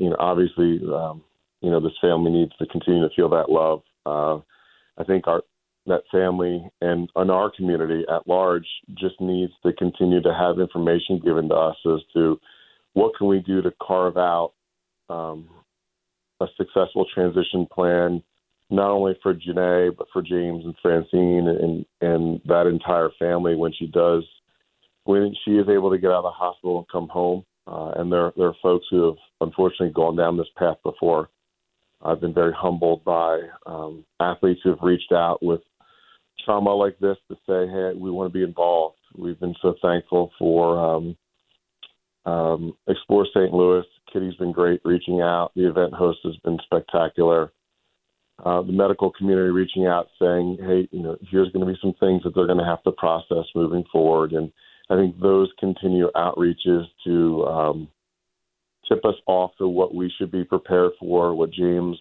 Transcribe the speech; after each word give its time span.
You 0.00 0.08
know, 0.08 0.16
obviously, 0.18 0.80
um, 0.92 1.22
you 1.60 1.70
know, 1.70 1.78
this 1.78 1.92
family 2.00 2.32
needs 2.32 2.52
to 2.58 2.66
continue 2.66 3.06
to 3.06 3.14
feel 3.14 3.28
that 3.28 3.50
love. 3.50 3.82
Uh, 4.06 4.40
I 4.98 5.04
think 5.04 5.28
our 5.28 5.42
that 5.86 6.02
family 6.10 6.68
and, 6.80 7.10
and 7.16 7.30
our 7.30 7.50
community 7.50 8.04
at 8.08 8.26
large 8.26 8.66
just 8.94 9.20
needs 9.20 9.52
to 9.64 9.72
continue 9.72 10.20
to 10.22 10.32
have 10.32 10.58
information 10.58 11.20
given 11.24 11.48
to 11.48 11.54
us 11.54 11.76
as 11.86 12.00
to 12.14 12.38
what 12.92 13.12
can 13.16 13.26
we 13.26 13.40
do 13.40 13.62
to 13.62 13.72
carve 13.82 14.16
out 14.16 14.52
um, 15.08 15.48
a 16.40 16.46
successful 16.56 17.06
transition 17.12 17.66
plan, 17.72 18.22
not 18.68 18.90
only 18.90 19.18
for 19.22 19.34
Janae 19.34 19.96
but 19.96 20.06
for 20.12 20.22
James 20.22 20.64
and 20.64 20.74
Francine 20.80 21.48
and 21.48 21.84
and 22.00 22.40
that 22.46 22.66
entire 22.66 23.10
family 23.18 23.54
when 23.54 23.72
she 23.72 23.86
does 23.86 24.24
when 25.04 25.34
she 25.44 25.52
is 25.52 25.68
able 25.68 25.90
to 25.90 25.98
get 25.98 26.10
out 26.10 26.24
of 26.24 26.24
the 26.24 26.30
hospital 26.30 26.78
and 26.78 26.88
come 26.88 27.08
home. 27.08 27.44
Uh, 27.66 27.92
and 27.96 28.12
there, 28.12 28.32
there 28.36 28.48
are 28.48 28.56
folks 28.62 28.86
who 28.90 29.06
have 29.06 29.16
unfortunately 29.40 29.90
gone 29.90 30.16
down 30.16 30.36
this 30.36 30.46
path 30.56 30.76
before. 30.84 31.30
I've 32.02 32.20
been 32.20 32.34
very 32.34 32.52
humbled 32.56 33.04
by 33.04 33.40
um, 33.66 34.04
athletes 34.20 34.60
who 34.64 34.70
have 34.70 34.82
reached 34.82 35.12
out 35.12 35.42
with 35.42 35.60
trauma 36.44 36.74
like 36.74 36.98
this 36.98 37.16
to 37.28 37.34
say, 37.46 37.70
hey, 37.70 37.92
we 37.94 38.10
want 38.10 38.32
to 38.32 38.38
be 38.38 38.44
involved. 38.44 38.96
We've 39.16 39.38
been 39.38 39.54
so 39.60 39.74
thankful 39.82 40.30
for 40.38 40.78
um, 40.78 41.16
um, 42.24 42.72
Explore 42.88 43.26
St. 43.34 43.52
Louis. 43.52 43.84
Kitty's 44.12 44.36
been 44.36 44.52
great 44.52 44.80
reaching 44.84 45.20
out. 45.20 45.52
The 45.54 45.68
event 45.68 45.92
host 45.92 46.20
has 46.24 46.36
been 46.44 46.58
spectacular. 46.64 47.52
Uh, 48.44 48.62
the 48.62 48.72
medical 48.72 49.12
community 49.12 49.50
reaching 49.50 49.86
out 49.86 50.08
saying, 50.18 50.56
hey, 50.60 50.88
you 50.92 51.02
know, 51.02 51.16
here's 51.30 51.52
going 51.52 51.66
to 51.66 51.70
be 51.70 51.78
some 51.82 51.94
things 52.00 52.22
that 52.22 52.34
they're 52.34 52.46
going 52.46 52.58
to 52.58 52.64
have 52.64 52.82
to 52.84 52.92
process 52.92 53.44
moving 53.54 53.84
forward. 53.92 54.32
And 54.32 54.50
I 54.88 54.96
think 54.96 55.20
those 55.20 55.50
continue 55.58 56.10
outreaches 56.16 56.84
to 57.04 57.44
um, 57.44 57.88
tip 58.90 59.04
us 59.04 59.14
off 59.26 59.52
to 59.58 59.68
what 59.68 59.94
we 59.94 60.12
should 60.18 60.30
be 60.30 60.44
prepared 60.44 60.92
for, 60.98 61.34
what 61.34 61.52
James 61.52 61.96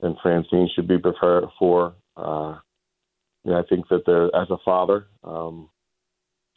and 0.00 0.16
Francine 0.22 0.68
should 0.74 0.88
be 0.88 0.98
prepared 0.98 1.44
for. 1.58 1.94
Uh, 2.16 2.58
I 3.48 3.62
think 3.68 3.88
that 3.88 4.02
there, 4.06 4.24
as 4.34 4.50
a 4.50 4.58
father, 4.64 5.06
um, 5.22 5.68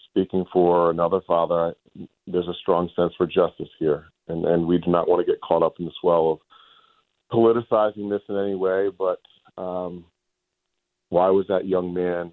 speaking 0.10 0.46
for 0.52 0.90
another 0.90 1.22
father, 1.28 1.76
there's 2.26 2.48
a 2.48 2.60
strong 2.62 2.90
sense 2.96 3.14
for 3.18 3.28
justice 3.28 3.70
here, 3.78 4.06
and, 4.28 4.46
and 4.46 4.66
we 4.66 4.80
do 4.80 4.90
not 4.90 5.08
want 5.08 5.26
to 5.26 5.32
get 5.32 5.42
caught 5.42 5.64
up 5.64 5.76
in 5.80 5.86
the 5.86 5.92
swell 6.02 6.32
of 6.32 6.40
politicizing 7.32 8.10
this 8.10 8.22
in 8.28 8.38
any 8.38 8.56
way. 8.56 8.90
But 8.98 9.20
um, 9.62 10.06
why 11.10 11.30
was 11.30 11.46
that 11.50 11.68
young 11.68 11.94
man 11.94 12.32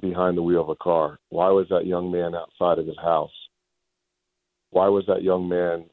behind 0.00 0.36
the 0.36 0.42
wheel 0.42 0.60
of 0.60 0.68
a 0.68 0.76
car? 0.76 1.18
Why 1.30 1.48
was 1.48 1.66
that 1.70 1.86
young 1.86 2.10
man 2.12 2.34
outside 2.34 2.78
of 2.78 2.86
his 2.86 2.98
house? 2.98 3.30
Why 4.70 4.88
was 4.88 5.04
that 5.06 5.22
young 5.22 5.48
man 5.48 5.86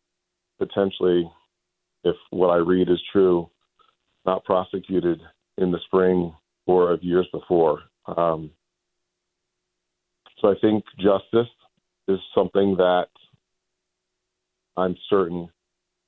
potentially, 0.60 1.30
if 2.04 2.16
what 2.32 2.50
I 2.50 2.58
read 2.58 2.90
is 2.90 3.02
true, 3.12 3.50
not 4.26 4.44
prosecuted 4.46 5.20
in 5.58 5.72
the 5.72 5.80
spring 5.86 6.34
or 6.66 6.92
of 6.92 7.04
years 7.04 7.28
before? 7.32 7.82
Um, 8.08 8.52
so 10.40 10.50
I 10.50 10.56
think 10.60 10.84
justice 10.98 11.52
is 12.08 12.20
something 12.36 12.76
that 12.78 13.08
I'm 14.76 14.96
certain 15.10 15.50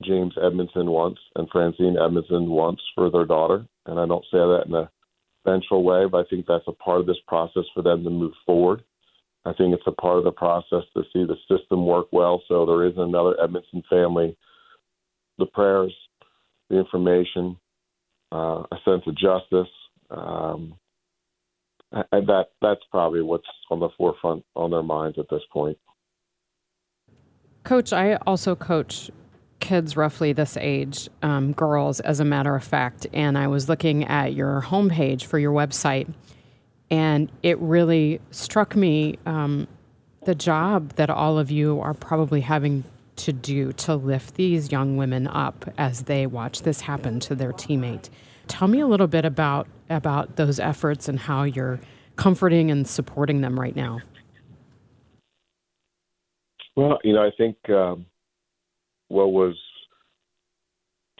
James 0.02 0.34
Edmondson 0.42 0.90
wants 0.90 1.20
and 1.36 1.48
Francine 1.50 1.96
Edmondson 1.98 2.50
wants 2.50 2.82
for 2.94 3.10
their 3.10 3.24
daughter. 3.24 3.66
And 3.86 3.98
I 3.98 4.06
don't 4.06 4.24
say 4.24 4.38
that 4.38 4.64
in 4.66 4.74
a 4.74 4.90
vengeful 5.44 5.82
way, 5.82 6.06
but 6.06 6.26
I 6.26 6.28
think 6.28 6.46
that's 6.46 6.66
a 6.66 6.72
part 6.72 7.00
of 7.00 7.06
this 7.06 7.20
process 7.26 7.64
for 7.74 7.82
them 7.82 8.04
to 8.04 8.10
move 8.10 8.32
forward. 8.44 8.82
I 9.44 9.52
think 9.52 9.72
it's 9.72 9.86
a 9.86 9.92
part 9.92 10.18
of 10.18 10.24
the 10.24 10.32
process 10.32 10.82
to 10.94 11.02
see 11.12 11.24
the 11.24 11.36
system 11.48 11.86
work 11.86 12.08
well. 12.12 12.42
So 12.48 12.66
there 12.66 12.84
isn't 12.84 13.00
another 13.00 13.40
Edmondson 13.40 13.82
family. 13.88 14.36
The 15.38 15.46
prayers, 15.46 15.94
the 16.70 16.78
information, 16.78 17.58
uh, 18.32 18.62
a 18.70 18.76
sense 18.84 19.02
of 19.06 19.16
justice. 19.16 19.72
Um, 20.10 20.74
and 21.92 22.26
that 22.26 22.46
that's 22.60 22.80
probably 22.90 23.22
what's 23.22 23.46
on 23.70 23.80
the 23.80 23.88
forefront 23.96 24.44
on 24.54 24.70
their 24.70 24.82
minds 24.82 25.18
at 25.18 25.26
this 25.30 25.42
point. 25.52 25.78
Coach, 27.64 27.92
I 27.92 28.16
also 28.26 28.54
coach 28.54 29.10
kids 29.60 29.96
roughly 29.96 30.32
this 30.32 30.56
age, 30.56 31.08
um, 31.22 31.52
girls, 31.52 32.00
as 32.00 32.20
a 32.20 32.24
matter 32.24 32.54
of 32.54 32.62
fact. 32.62 33.06
And 33.12 33.36
I 33.36 33.48
was 33.48 33.68
looking 33.68 34.04
at 34.04 34.34
your 34.34 34.62
homepage 34.62 35.24
for 35.24 35.38
your 35.38 35.52
website, 35.52 36.12
and 36.90 37.30
it 37.42 37.58
really 37.58 38.20
struck 38.30 38.76
me 38.76 39.18
um, 39.26 39.66
the 40.24 40.34
job 40.34 40.92
that 40.94 41.10
all 41.10 41.38
of 41.38 41.50
you 41.50 41.80
are 41.80 41.94
probably 41.94 42.42
having 42.42 42.84
to 43.16 43.32
do 43.32 43.72
to 43.72 43.94
lift 43.94 44.34
these 44.34 44.70
young 44.70 44.96
women 44.96 45.26
up 45.26 45.64
as 45.78 46.02
they 46.02 46.26
watch 46.26 46.62
this 46.62 46.82
happen 46.82 47.20
to 47.20 47.34
their 47.34 47.52
teammate. 47.52 48.10
Tell 48.48 48.68
me 48.68 48.80
a 48.80 48.86
little 48.86 49.06
bit 49.06 49.24
about 49.24 49.66
about 49.88 50.36
those 50.36 50.60
efforts 50.60 51.08
and 51.08 51.18
how 51.18 51.44
you're 51.44 51.80
comforting 52.16 52.70
and 52.70 52.86
supporting 52.86 53.40
them 53.40 53.58
right 53.58 53.76
now. 53.76 54.00
Well, 56.74 56.98
you 57.04 57.14
know, 57.14 57.22
I 57.22 57.30
think 57.36 57.56
um, 57.70 58.06
what 59.08 59.32
was 59.32 59.54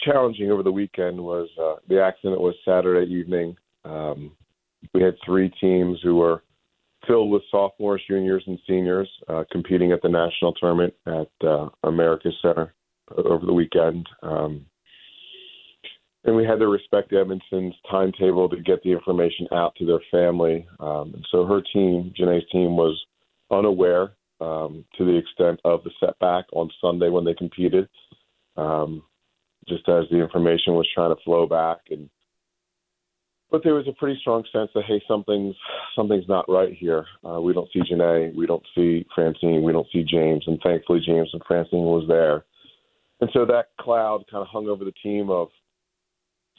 challenging 0.00 0.50
over 0.50 0.62
the 0.62 0.72
weekend 0.72 1.18
was 1.18 1.48
uh, 1.60 1.76
the 1.88 2.02
accident 2.02 2.40
was 2.40 2.54
Saturday 2.64 3.10
evening. 3.12 3.56
Um, 3.84 4.32
we 4.92 5.02
had 5.02 5.14
three 5.24 5.50
teams 5.60 5.98
who 6.02 6.16
were 6.16 6.42
filled 7.06 7.30
with 7.30 7.42
sophomores, 7.50 8.02
juniors, 8.08 8.44
and 8.46 8.58
seniors 8.66 9.08
uh, 9.28 9.44
competing 9.50 9.92
at 9.92 10.02
the 10.02 10.08
national 10.08 10.52
tournament 10.54 10.94
at 11.06 11.46
uh, 11.46 11.68
America's 11.84 12.36
Center 12.42 12.74
over 13.16 13.46
the 13.46 13.52
weekend. 13.52 14.06
Um, 14.22 14.66
and 16.24 16.34
we 16.34 16.44
had 16.44 16.58
to 16.58 16.66
respect 16.66 17.12
Edmondson's 17.12 17.74
timetable 17.88 18.48
to 18.48 18.60
get 18.60 18.82
the 18.82 18.90
information 18.90 19.46
out 19.52 19.74
to 19.76 19.86
their 19.86 20.00
family. 20.10 20.66
Um, 20.80 21.12
and 21.14 21.26
so 21.30 21.46
her 21.46 21.62
team, 21.72 22.12
Janae's 22.18 22.50
team, 22.50 22.76
was 22.76 23.00
unaware 23.50 24.12
um, 24.40 24.84
to 24.98 25.04
the 25.04 25.16
extent 25.16 25.60
of 25.64 25.84
the 25.84 25.90
setback 26.00 26.46
on 26.52 26.68
Sunday 26.80 27.10
when 27.10 27.24
they 27.24 27.34
competed. 27.34 27.88
Um, 28.56 29.04
just 29.68 29.88
as 29.88 30.04
the 30.10 30.20
information 30.20 30.74
was 30.74 30.88
trying 30.94 31.14
to 31.14 31.22
flow 31.22 31.46
back, 31.46 31.78
and 31.90 32.08
but 33.50 33.62
there 33.62 33.74
was 33.74 33.88
a 33.88 33.92
pretty 33.92 34.18
strong 34.20 34.44
sense 34.52 34.70
that 34.74 34.84
hey, 34.86 35.02
something's 35.06 35.56
something's 35.94 36.28
not 36.28 36.48
right 36.48 36.74
here. 36.74 37.04
Uh, 37.28 37.40
we 37.40 37.52
don't 37.52 37.68
see 37.72 37.80
Janae, 37.80 38.34
we 38.34 38.46
don't 38.46 38.66
see 38.74 39.06
Francine, 39.14 39.62
we 39.62 39.72
don't 39.72 39.86
see 39.92 40.04
James, 40.04 40.44
and 40.46 40.60
thankfully 40.62 41.00
James 41.04 41.30
and 41.32 41.42
Francine 41.46 41.84
was 41.84 42.04
there, 42.08 42.44
and 43.20 43.30
so 43.32 43.44
that 43.46 43.68
cloud 43.80 44.24
kind 44.30 44.42
of 44.42 44.48
hung 44.48 44.68
over 44.68 44.84
the 44.84 44.92
team 45.02 45.30
of 45.30 45.48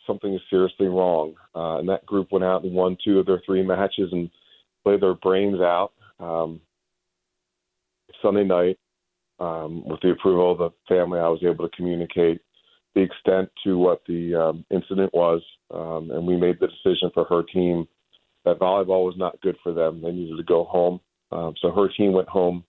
something 0.07 0.33
is 0.33 0.41
seriously 0.49 0.87
wrong. 0.87 1.35
Uh, 1.53 1.79
and 1.79 1.89
that 1.89 2.05
group 2.05 2.31
went 2.31 2.45
out 2.45 2.63
and 2.63 2.73
won 2.73 2.97
two 3.03 3.19
of 3.19 3.25
their 3.25 3.41
three 3.45 3.61
matches 3.61 4.09
and 4.11 4.29
played 4.83 5.01
their 5.01 5.13
brains 5.15 5.59
out. 5.59 5.91
Um, 6.19 6.61
Sunday 8.21 8.45
night, 8.45 8.79
um, 9.39 9.87
with 9.87 9.99
the 10.01 10.11
approval 10.11 10.51
of 10.51 10.57
the 10.57 10.69
family, 10.87 11.19
I 11.19 11.27
was 11.27 11.43
able 11.43 11.67
to 11.67 11.75
communicate 11.75 12.41
the 12.97 13.03
extent 13.03 13.47
to 13.63 13.77
what 13.77 14.01
the 14.07 14.33
um, 14.33 14.65
incident 14.71 15.13
was, 15.13 15.43
um, 15.71 16.09
and 16.09 16.25
we 16.25 16.35
made 16.35 16.59
the 16.59 16.65
decision 16.67 17.11
for 17.13 17.25
her 17.25 17.43
team 17.43 17.87
that 18.43 18.57
volleyball 18.57 19.05
was 19.05 19.13
not 19.17 19.39
good 19.41 19.55
for 19.61 19.71
them. 19.71 20.01
They 20.01 20.11
needed 20.11 20.35
to 20.35 20.43
go 20.43 20.63
home, 20.63 20.99
um, 21.31 21.53
so 21.61 21.71
her 21.71 21.89
team 21.95 22.13
went 22.13 22.27
home. 22.27 22.63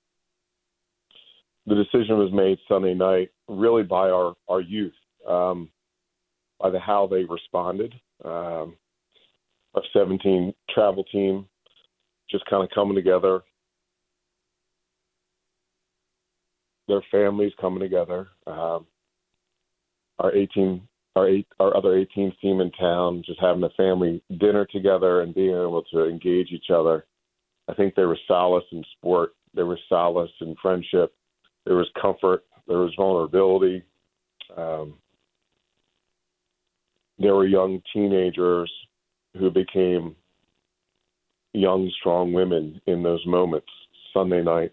The 1.66 1.76
decision 1.76 2.19
was 2.19 2.30
made 2.30 2.58
Sunday 2.69 2.92
night, 2.92 3.30
really 3.48 3.84
by 3.84 4.10
our 4.10 4.34
our 4.48 4.60
youth, 4.60 4.92
um, 5.26 5.70
by 6.60 6.69
the 6.69 6.78
how 6.78 7.06
they 7.06 7.25
responded. 7.25 7.94
Um, 8.22 8.76
our 9.75 9.82
17 9.94 10.52
travel 10.75 11.04
team 11.04 11.46
just 12.30 12.44
kind 12.50 12.62
of 12.62 12.69
coming 12.75 12.96
together, 12.96 13.40
their 16.86 17.02
families 17.10 17.52
coming 17.58 17.80
together. 17.80 18.28
Um, 18.46 18.86
our 20.18 20.34
18, 20.34 20.80
our 21.16 21.28
eight, 21.28 21.46
our 21.60 21.76
other 21.76 21.96
18 21.96 22.32
team 22.40 22.60
in 22.60 22.70
town, 22.72 23.22
just 23.24 23.40
having 23.40 23.62
a 23.62 23.70
family 23.70 24.22
dinner 24.38 24.66
together 24.66 25.22
and 25.22 25.34
being 25.34 25.50
able 25.50 25.82
to 25.92 26.08
engage 26.08 26.48
each 26.50 26.70
other. 26.70 27.06
I 27.68 27.74
think 27.74 27.94
there 27.94 28.08
was 28.08 28.18
solace 28.26 28.64
in 28.72 28.82
sport. 28.96 29.34
There 29.54 29.66
was 29.66 29.78
solace 29.88 30.30
in 30.40 30.54
friendship. 30.60 31.14
There 31.64 31.76
was 31.76 31.90
comfort. 32.00 32.44
There 32.66 32.78
was 32.78 32.94
vulnerability. 32.96 33.82
Um, 34.56 34.94
there 37.18 37.34
were 37.34 37.46
young 37.46 37.82
teenagers 37.92 38.72
who 39.38 39.50
became 39.50 40.14
young, 41.52 41.90
strong 42.00 42.32
women 42.32 42.80
in 42.86 43.02
those 43.02 43.24
moments. 43.26 43.68
Sunday 44.14 44.42
night, 44.42 44.72